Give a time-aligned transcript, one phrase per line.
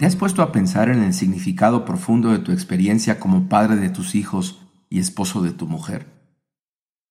[0.00, 3.90] ¿Te has puesto a pensar en el significado profundo de tu experiencia como padre de
[3.90, 6.06] tus hijos y esposo de tu mujer?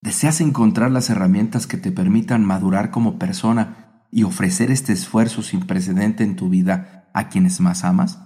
[0.02, 5.68] ¿Deseas encontrar las herramientas que te permitan madurar como persona y ofrecer este esfuerzo sin
[5.68, 8.24] precedente en tu vida a quienes más amas?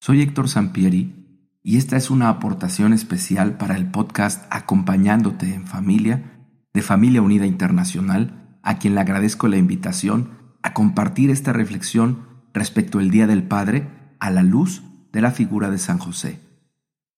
[0.00, 6.44] Soy Héctor Sampieri y esta es una aportación especial para el podcast Acompañándote en Familia
[6.74, 12.27] de Familia Unida Internacional, a quien le agradezco la invitación a compartir esta reflexión
[12.58, 16.40] respecto al Día del Padre a la luz de la figura de San José.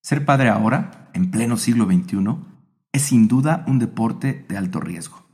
[0.03, 2.37] Ser padre ahora, en pleno siglo XXI,
[2.93, 5.27] es sin duda un deporte de alto riesgo.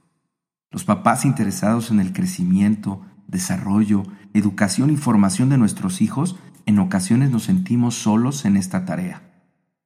[0.71, 7.31] Los papás interesados en el crecimiento, desarrollo, educación y formación de nuestros hijos en ocasiones
[7.31, 9.23] nos sentimos solos en esta tarea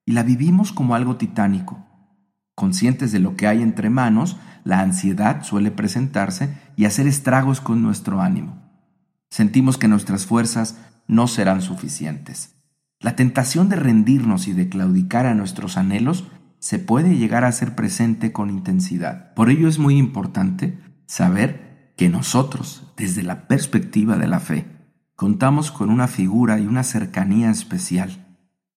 [0.05, 1.87] y la vivimos como algo titánico.
[2.55, 7.83] Conscientes de lo que hay entre manos, la ansiedad suele presentarse y hacer estragos con
[7.83, 8.70] nuestro ánimo.
[9.31, 12.57] Sentimos que nuestras fuerzas no serán suficientes.
[12.99, 16.27] La tentación de rendirnos y de claudicar a nuestros anhelos
[16.59, 19.33] se puede llegar a ser presente con intensidad.
[19.35, 24.67] Por ello es muy importante saber que nosotros, desde la perspectiva de la fe,
[25.17, 28.27] contamos con una figura y una cercanía especial,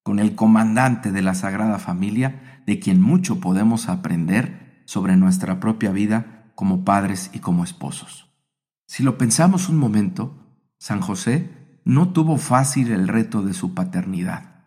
[0.03, 5.91] con el comandante de la Sagrada Familia, de quien mucho podemos aprender sobre nuestra propia
[5.91, 8.29] vida como padres y como esposos.
[8.85, 10.42] Si lo pensamos un momento,
[10.83, 11.49] San José
[11.85, 14.65] no tuvo fácil el reto de su paternidad.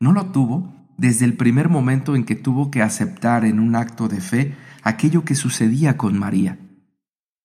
[0.00, 4.08] No lo tuvo desde el primer momento en que tuvo que aceptar en un acto
[4.08, 6.58] de fe aquello que sucedía con María.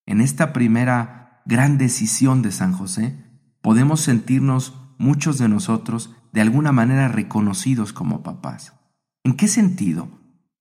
[0.07, 3.23] En esta primera gran decisión de San José,
[3.61, 8.73] podemos sentirnos muchos de nosotros de alguna manera reconocidos como papás.
[9.23, 10.09] ¿En qué sentido?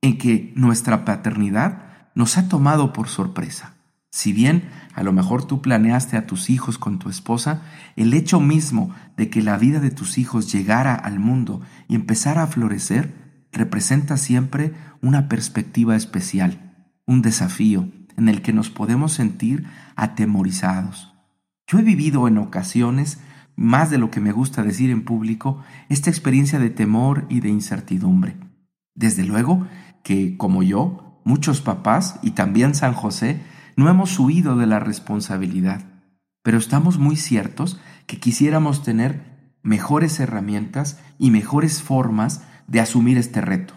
[0.03, 3.80] En que nuestra paternidad nos ha tomado por sorpresa.
[4.11, 7.63] Si bien a lo mejor tú planeaste a tus hijos con tu esposa,
[7.97, 12.43] el hecho mismo de que la vida de tus hijos llegara al mundo y empezara
[12.43, 13.15] a florecer
[13.53, 16.75] representa siempre una perspectiva especial,
[17.07, 19.67] un desafío en el que nos podemos sentir
[19.97, 21.15] atemorizados.
[21.67, 23.21] Yo he vivido en ocasiones,
[23.55, 27.49] más de lo que me gusta decir en público, esta experiencia de temor y de
[27.49, 28.37] incertidumbre.
[28.95, 29.67] Desde luego
[30.03, 33.41] que, como yo, muchos papás y también San José
[33.81, 35.81] no hemos huido de la responsabilidad,
[36.43, 43.41] pero estamos muy ciertos que quisiéramos tener mejores herramientas y mejores formas de asumir este
[43.41, 43.73] reto.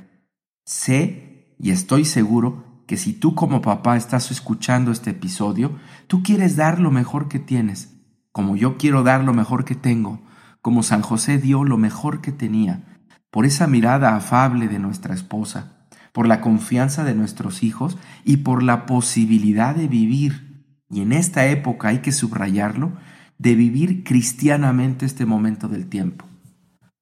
[0.65, 6.57] Sé y estoy seguro que si tú como papá estás escuchando este episodio, tú quieres
[6.57, 7.93] dar lo mejor que tienes,
[8.33, 10.21] como yo quiero dar lo mejor que tengo,
[10.61, 12.99] como San José dio lo mejor que tenía,
[13.31, 15.82] por esa mirada afable de nuestra esposa,
[16.13, 21.47] por la confianza de nuestros hijos y por la posibilidad de vivir, y en esta
[21.47, 22.93] época hay que subrayarlo,
[23.37, 26.25] de vivir cristianamente este momento del tiempo.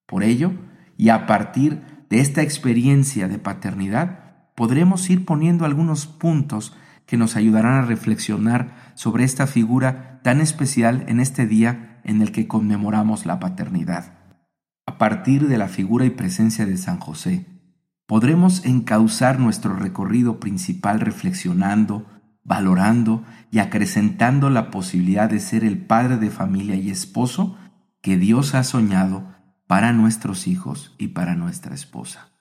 [0.07, 0.53] Por ello,
[0.97, 7.35] y a partir de esta experiencia de paternidad, podremos ir poniendo algunos puntos que nos
[7.35, 13.25] ayudarán a reflexionar sobre esta figura tan especial en este día en el que conmemoramos
[13.25, 14.13] la paternidad.
[14.85, 17.45] A partir de la figura y presencia de San José,
[18.11, 22.05] podremos encauzar nuestro recorrido principal reflexionando,
[22.43, 27.55] valorando y acrecentando la posibilidad de ser el padre de familia y esposo
[28.01, 29.33] que Dios ha soñado
[29.65, 32.31] para nuestros hijos y para nuestra esposa.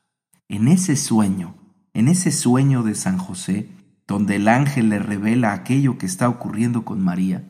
[0.49, 1.55] En ese sueño,
[1.95, 3.71] en ese sueño de San José,
[4.09, 7.45] donde el ángel le revela aquello que está ocurriendo con María,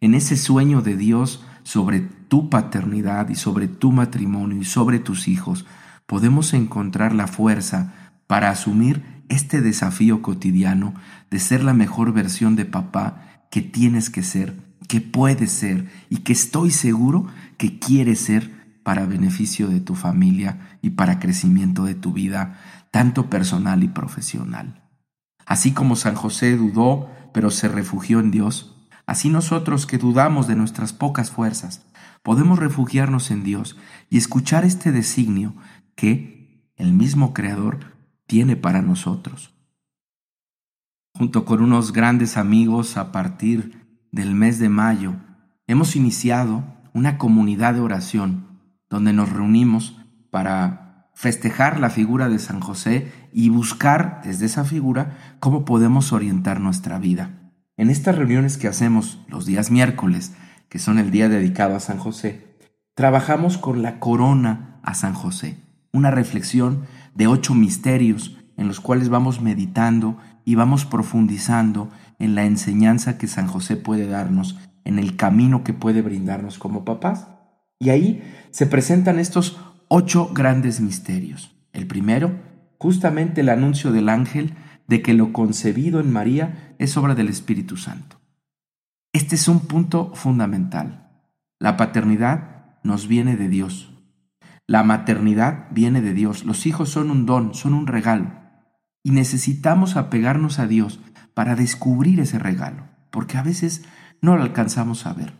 [0.00, 5.28] en ese sueño de Dios sobre tu paternidad y sobre tu matrimonio y sobre tus
[5.28, 5.64] hijos,
[6.06, 10.94] podemos encontrar la fuerza para asumir este desafío cotidiano
[11.30, 14.56] de ser la mejor versión de papá que tienes que ser,
[14.88, 17.26] que puedes ser y que estoy seguro
[17.56, 23.30] que quieres ser para beneficio de tu familia y para crecimiento de tu vida, tanto
[23.30, 24.82] personal y profesional.
[25.46, 28.76] Así como San José dudó, pero se refugió en Dios,
[29.06, 31.86] así nosotros que dudamos de nuestras pocas fuerzas,
[32.22, 33.76] podemos refugiarnos en Dios
[34.10, 35.54] y escuchar este designio
[35.94, 37.96] que el mismo Creador
[38.26, 39.54] tiene para nosotros.
[41.16, 45.14] Junto con unos grandes amigos a partir del mes de mayo,
[45.66, 49.96] hemos iniciado una comunidad de oración donde nos reunimos
[50.30, 56.60] para festejar la figura de San José y buscar desde esa figura cómo podemos orientar
[56.60, 57.52] nuestra vida.
[57.76, 60.34] En estas reuniones que hacemos los días miércoles,
[60.68, 62.56] que son el día dedicado a San José,
[62.94, 65.58] trabajamos con la corona a San José,
[65.94, 71.88] una reflexión de ocho misterios en los cuales vamos meditando y vamos profundizando
[72.18, 76.84] en la enseñanza que San José puede darnos, en el camino que puede brindarnos como
[76.84, 77.28] papás.
[77.78, 79.58] Y ahí se presentan estos
[79.88, 81.56] ocho grandes misterios.
[81.72, 82.40] El primero,
[82.78, 84.54] justamente el anuncio del ángel
[84.86, 88.20] de que lo concebido en María es obra del Espíritu Santo.
[89.12, 91.08] Este es un punto fundamental.
[91.58, 93.93] La paternidad nos viene de Dios.
[94.66, 96.44] La maternidad viene de Dios.
[96.44, 98.32] Los hijos son un don, son un regalo.
[99.02, 101.00] Y necesitamos apegarnos a Dios
[101.34, 103.84] para descubrir ese regalo, porque a veces
[104.22, 105.34] no lo alcanzamos a ver.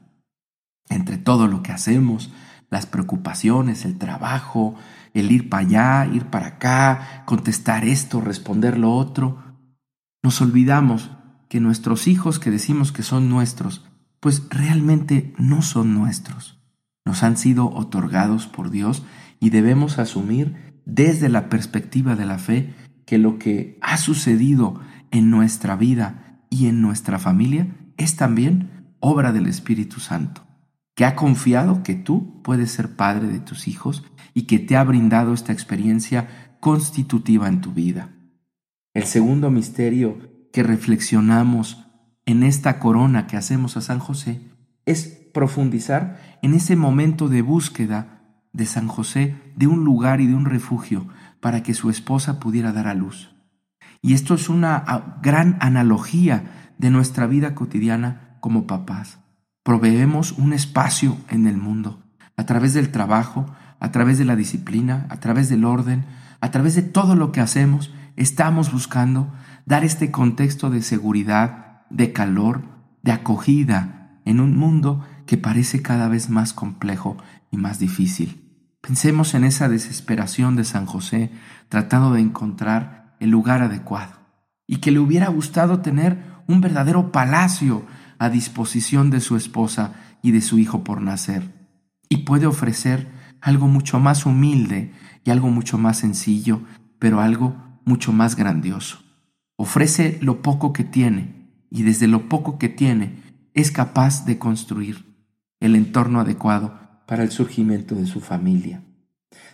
[0.88, 2.32] Entre todo lo que hacemos,
[2.68, 4.74] las preocupaciones, el trabajo,
[5.14, 9.42] el ir para allá, ir para acá, contestar esto, responder lo otro,
[10.22, 11.10] nos olvidamos
[11.48, 13.86] que nuestros hijos que decimos que son nuestros,
[14.20, 16.53] pues realmente no son nuestros.
[17.04, 19.04] Nos han sido otorgados por Dios
[19.40, 22.74] y debemos asumir desde la perspectiva de la fe
[23.06, 24.80] que lo que ha sucedido
[25.10, 30.44] en nuestra vida y en nuestra familia es también obra del Espíritu Santo
[30.94, 34.84] que ha confiado que tú puedes ser padre de tus hijos y que te ha
[34.84, 38.10] brindado esta experiencia constitutiva en tu vida.
[38.94, 40.18] El segundo misterio
[40.52, 41.84] que reflexionamos
[42.26, 44.40] en esta corona que hacemos a San José
[44.86, 48.22] es profundizar en ese momento de búsqueda
[48.54, 51.06] de San José de un lugar y de un refugio
[51.40, 53.34] para que su esposa pudiera dar a luz.
[54.00, 59.18] Y esto es una gran analogía de nuestra vida cotidiana como papás
[59.64, 61.98] proveemos un espacio en el mundo,
[62.36, 63.46] a través del trabajo,
[63.80, 66.04] a través de la disciplina, a través del orden,
[66.40, 69.32] a través de todo lo que hacemos, estamos buscando
[69.64, 72.62] dar este contexto de seguridad, de calor,
[73.02, 77.16] de acogida en un mundo que parece cada vez más complejo
[77.50, 78.44] y más difícil.
[78.80, 81.30] Pensemos en esa desesperación de San José
[81.68, 84.12] tratando de encontrar el lugar adecuado
[84.66, 87.84] y que le hubiera gustado tener un verdadero palacio
[88.18, 91.52] a disposición de su esposa y de su hijo por nacer,
[92.08, 93.10] y puede ofrecer
[93.40, 94.92] algo mucho más humilde
[95.24, 96.62] y algo mucho más sencillo,
[96.98, 98.98] pero algo mucho más grandioso.
[99.56, 103.22] Ofrece lo poco que tiene, y desde lo poco que tiene
[103.54, 105.06] es capaz de construir
[105.60, 108.82] el entorno adecuado para el surgimiento de su familia.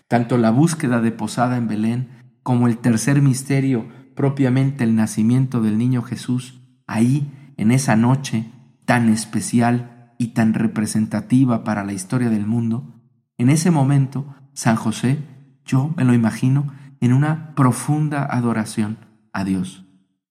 [0.09, 2.09] Tanto la búsqueda de posada en Belén
[2.43, 8.51] como el tercer misterio, propiamente el nacimiento del niño Jesús, ahí en esa noche
[8.87, 13.01] tan especial y tan representativa para la historia del mundo,
[13.39, 15.19] en ese momento San José,
[15.65, 18.99] yo me lo imagino, en una profunda adoración
[19.33, 19.87] a Dios,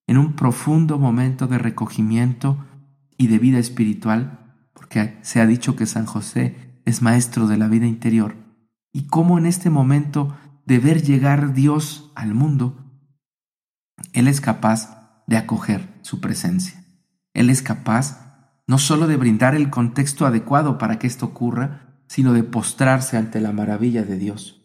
[0.08, 2.66] en un profundo momento de recogimiento
[3.20, 7.68] y de vida espiritual, porque se ha dicho que San José es maestro de la
[7.68, 8.36] vida interior,
[8.94, 10.36] y cómo en este momento
[10.66, 12.78] de ver llegar Dios al mundo,
[14.14, 16.86] Él es capaz de acoger su presencia.
[17.34, 22.32] Él es capaz no solo de brindar el contexto adecuado para que esto ocurra, sino
[22.32, 24.62] de postrarse ante la maravilla de Dios.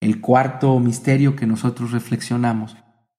[0.00, 2.76] El cuarto misterio que nosotros reflexionamos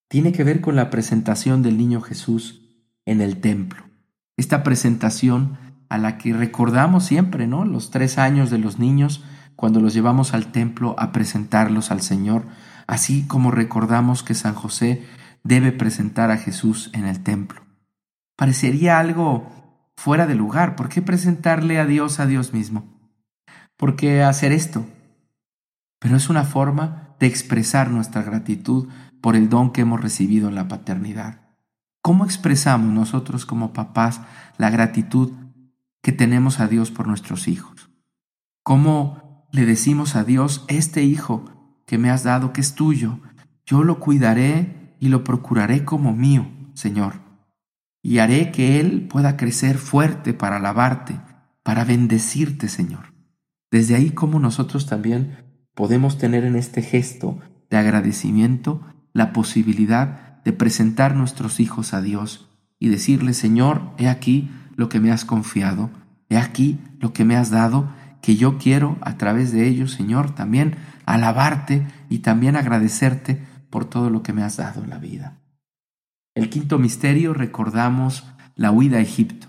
[0.08, 2.62] tiene que ver con la presentación del niño Jesús
[3.06, 3.84] en el templo.
[4.38, 5.58] Esta presentación
[5.90, 7.66] a la que recordamos siempre, ¿no?
[7.66, 9.24] Los tres años de los niños
[9.56, 12.46] cuando los llevamos al templo a presentarlos al Señor,
[12.88, 15.06] así como recordamos que San José
[15.44, 17.62] debe presentar a Jesús en el templo
[18.42, 19.52] parecería algo
[19.96, 20.76] fuera de lugar.
[20.76, 22.86] ¿Por qué presentarle a Dios a Dios mismo?
[23.78, 24.84] ¿Por qué hacer esto?
[26.00, 28.88] Pero es una forma de expresar nuestra gratitud
[29.22, 31.51] por el don que hemos recibido en la paternidad.
[32.02, 34.22] ¿Cómo expresamos nosotros como papás
[34.58, 35.32] la gratitud
[36.02, 37.90] que tenemos a Dios por nuestros hijos?
[38.64, 41.46] ¿Cómo le decimos a Dios, este hijo
[41.86, 43.20] que me has dado, que es tuyo,
[43.66, 47.32] yo lo cuidaré y lo procuraré como mío, Señor?
[48.04, 51.20] y haré que Él pueda crecer fuerte para alabarte,
[51.64, 53.14] para bendecirte, Señor.
[53.70, 55.38] Desde ahí como nosotros también
[55.76, 57.40] podemos tener en este gesto
[57.70, 58.82] de agradecimiento
[59.14, 65.00] la posibilidad de presentar nuestros hijos a Dios y decirle, Señor, he aquí lo que
[65.00, 65.90] me has confiado,
[66.30, 67.90] he aquí lo que me has dado,
[68.22, 74.10] que yo quiero a través de ellos, Señor, también alabarte y también agradecerte por todo
[74.10, 75.38] lo que me has dado en la vida.
[76.34, 79.48] El quinto misterio recordamos la huida a Egipto.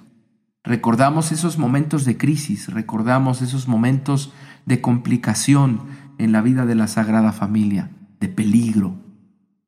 [0.64, 4.32] Recordamos esos momentos de crisis, recordamos esos momentos
[4.64, 5.80] de complicación
[6.18, 9.01] en la vida de la Sagrada Familia, de peligro.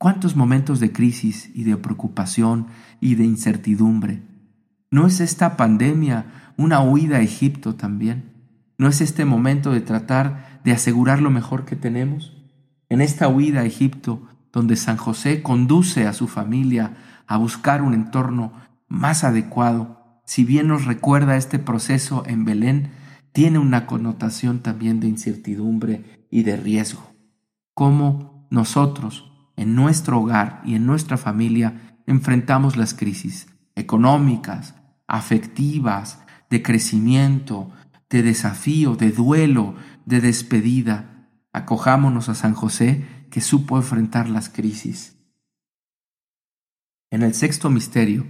[0.04, 2.66] ¿Cuántos momentos de crisis y de preocupación
[3.00, 4.20] y de incertidumbre?
[4.90, 8.34] ¿No es esta pandemia una huida a Egipto también?
[8.76, 12.36] ¿No es este momento de tratar de asegurar lo mejor que tenemos?
[12.90, 17.94] En esta huida a Egipto, donde San José conduce a su familia a buscar un
[17.94, 18.52] entorno
[18.88, 22.90] más adecuado, si bien nos recuerda este proceso en Belén,
[23.32, 27.14] tiene una connotación también de incertidumbre y de riesgo.
[27.72, 34.74] Cómo nosotros, en nuestro hogar y en nuestra familia, enfrentamos las crisis económicas,
[35.06, 36.20] afectivas,
[36.50, 37.70] de crecimiento,
[38.08, 39.74] de desafío, de duelo,
[40.06, 41.28] de despedida.
[41.52, 45.16] Acojámonos a San José que supo enfrentar las crisis.
[47.10, 48.26] En el sexto misterio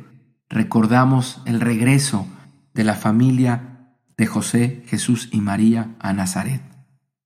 [0.49, 2.27] recordamos el regreso
[2.75, 6.63] de la familia de José, Jesús y María a Nazaret.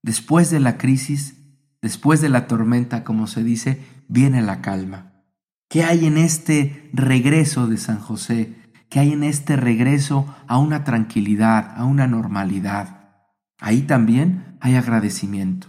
[0.01, 1.35] Después de la crisis,
[1.81, 5.23] después de la tormenta, como se dice, viene la calma.
[5.69, 8.55] ¿Qué hay en este regreso de San José?
[8.89, 13.11] ¿Qué hay en este regreso a una tranquilidad, a una normalidad?
[13.59, 15.67] Ahí también hay agradecimiento.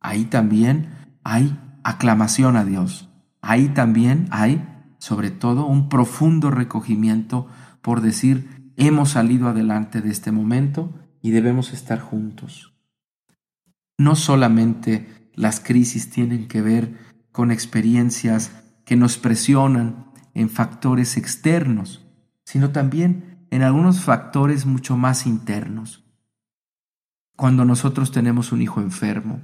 [0.00, 0.90] Ahí también
[1.24, 3.08] hay aclamación a Dios.
[3.42, 4.64] Ahí también hay,
[4.98, 7.48] sobre todo, un profundo recogimiento
[7.82, 12.74] por decir, hemos salido adelante de este momento y debemos estar juntos.
[13.98, 15.08] No solamente
[15.40, 16.98] las crisis tienen que ver
[17.32, 18.52] con experiencias
[18.84, 22.06] que nos presionan en factores externos,
[22.44, 26.04] sino también en algunos factores mucho más internos.
[27.36, 29.40] Cuando nosotros tenemos un hijo enfermo,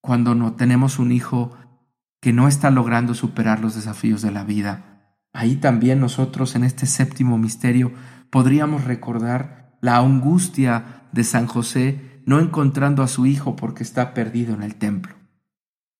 [0.00, 1.56] cuando no tenemos un hijo
[2.20, 5.16] que no está logrando superar los desafíos de la vida.
[5.32, 7.92] Ahí también nosotros en este séptimo misterio
[8.30, 14.52] podríamos recordar la angustia de San José no encontrando a su hijo porque está perdido
[14.52, 15.14] en el templo.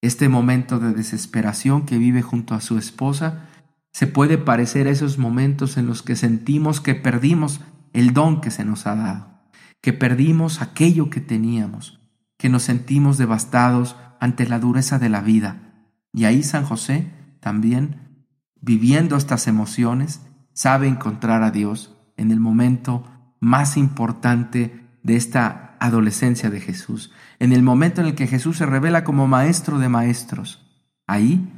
[0.02, 3.49] Este momento de desesperación que vive junto a su esposa
[3.94, 7.62] se puede parecer a esos momentos en los que sentimos que perdimos
[7.94, 9.40] el don que se nos ha dado,
[9.80, 11.99] que perdimos aquello que teníamos,
[12.37, 15.88] que nos sentimos devastados ante la dureza de la vida.
[16.12, 18.26] Y ahí San José también,
[18.61, 20.20] viviendo estas emociones,
[20.52, 23.04] sabe encontrar a Dios en el momento
[23.40, 28.66] más importante de esta adolescencia de Jesús, en el momento en el que Jesús se
[28.66, 30.64] revela como maestro de maestros.
[31.06, 31.52] Ahí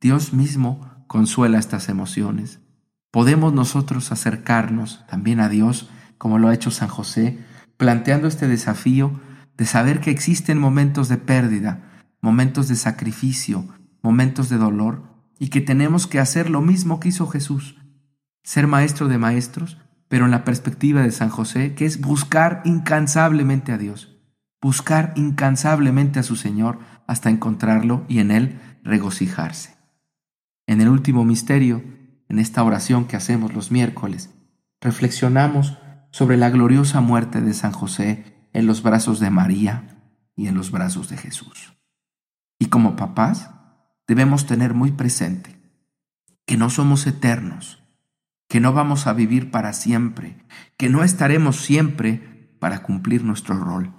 [0.00, 2.60] Dios mismo consuela estas emociones.
[3.10, 5.88] Podemos nosotros acercarnos también a Dios,
[6.18, 7.38] como lo ha hecho San José,
[7.76, 9.20] planteando este desafío
[9.56, 13.68] de saber que existen momentos de pérdida, momentos de sacrificio,
[14.02, 15.02] momentos de dolor,
[15.38, 17.76] y que tenemos que hacer lo mismo que hizo Jesús,
[18.42, 19.78] ser maestro de maestros,
[20.08, 24.18] pero en la perspectiva de San José, que es buscar incansablemente a Dios,
[24.60, 29.76] buscar incansablemente a su Señor hasta encontrarlo y en Él regocijarse.
[30.66, 31.82] En el último misterio,
[32.28, 34.30] en esta oración que hacemos los miércoles,
[34.80, 35.78] reflexionamos
[36.10, 40.00] sobre la gloriosa muerte de San José en los brazos de María
[40.36, 41.74] y en los brazos de Jesús.
[42.58, 43.50] Y como papás,
[44.06, 45.60] debemos tener muy presente
[46.46, 47.83] que no somos eternos,
[48.54, 50.36] que no vamos a vivir para siempre,
[50.76, 53.92] que no estaremos siempre para cumplir nuestro rol,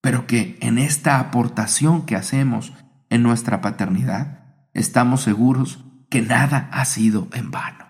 [0.00, 2.72] pero que en esta aportación que hacemos
[3.10, 4.44] en nuestra paternidad,
[4.74, 7.86] estamos seguros que nada ha sido en vano.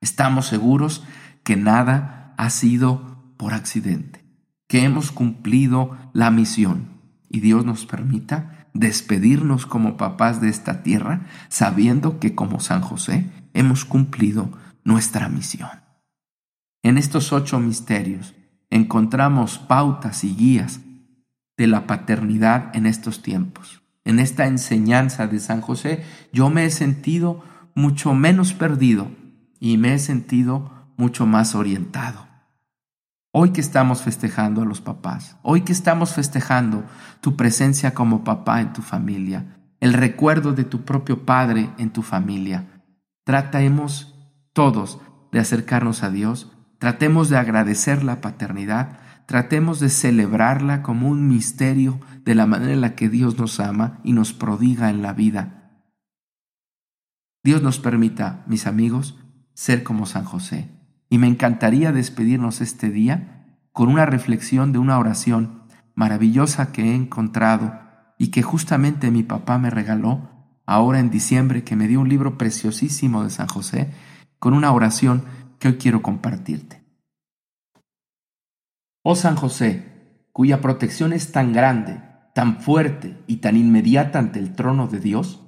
[0.00, 1.02] Estamos seguros
[1.42, 4.24] que nada ha sido por accidente
[4.68, 11.22] que hemos cumplido la misión y Dios nos permita despedirnos como papás de esta tierra
[11.48, 14.52] sabiendo que como San José hemos cumplido
[14.86, 15.82] nuestra misión.
[16.82, 18.34] En estos ocho misterios
[18.70, 20.80] encontramos pautas y guías
[21.56, 23.82] de la paternidad en estos tiempos.
[24.04, 27.42] En esta enseñanza de San José yo me he sentido
[27.74, 29.10] mucho menos perdido
[29.58, 32.28] y me he sentido mucho más orientado.
[33.32, 36.84] Hoy que estamos festejando a los papás, hoy que estamos festejando
[37.20, 42.02] tu presencia como papá en tu familia, el recuerdo de tu propio padre en tu
[42.02, 42.84] familia,
[43.24, 44.15] tratemos
[44.56, 44.98] todos
[45.32, 52.00] de acercarnos a Dios, tratemos de agradecer la paternidad, tratemos de celebrarla como un misterio
[52.24, 55.82] de la manera en la que Dios nos ama y nos prodiga en la vida.
[57.44, 59.18] Dios nos permita, mis amigos,
[59.52, 60.70] ser como San José
[61.10, 66.94] y me encantaría despedirnos este día con una reflexión de una oración maravillosa que he
[66.94, 67.78] encontrado
[68.16, 70.30] y que justamente mi papá me regaló
[70.64, 73.92] ahora en diciembre que me dio un libro preciosísimo de San José
[74.46, 75.24] con una oración
[75.58, 76.80] que hoy quiero compartirte.
[79.02, 82.00] Oh San José, cuya protección es tan grande,
[82.32, 85.42] tan fuerte y tan inmediata ante el trono de Dios?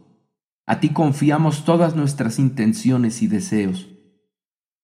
[0.66, 3.88] A ti confiamos todas nuestras intenciones y deseos.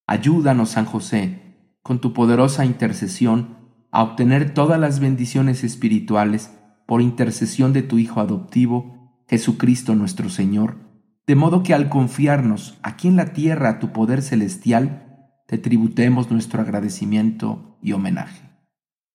[0.07, 3.57] Ayúdanos, San José, con tu poderosa intercesión,
[3.91, 6.57] a obtener todas las bendiciones espirituales
[6.87, 10.84] por intercesión de tu Hijo adoptivo, Jesucristo nuestro Señor,
[11.27, 16.31] de modo que al confiarnos aquí en la tierra a tu poder celestial, te tributemos
[16.31, 18.43] nuestro agradecimiento y homenaje.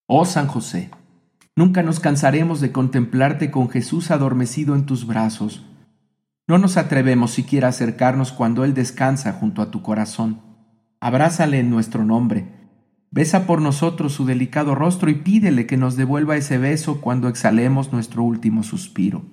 [0.08, 0.90] Oh San José,
[1.56, 5.66] nunca nos cansaremos de contemplarte con Jesús adormecido en tus brazos.
[6.48, 10.42] No nos atrevemos siquiera a acercarnos cuando Él descansa junto a tu corazón.
[11.00, 12.48] Abrázale en nuestro nombre.
[13.12, 17.92] Besa por nosotros su delicado rostro y pídele que nos devuelva ese beso cuando exhalemos
[17.92, 19.24] nuestro último suspiro.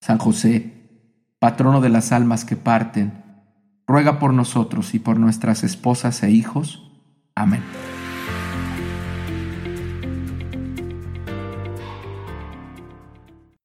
[0.00, 0.81] San José,
[1.42, 3.12] patrono de las almas que parten,
[3.88, 6.88] ruega por nosotros y por nuestras esposas e hijos.
[7.34, 7.64] Amén.